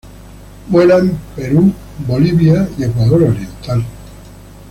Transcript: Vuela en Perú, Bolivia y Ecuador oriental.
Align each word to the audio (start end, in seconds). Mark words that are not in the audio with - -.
Vuela 0.69 0.97
en 0.97 1.11
Perú, 1.35 1.71
Bolivia 2.07 2.67
y 2.75 2.85
Ecuador 2.85 3.21
oriental. 3.21 3.85